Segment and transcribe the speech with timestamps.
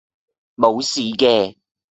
[0.55, 1.55] 無事嘅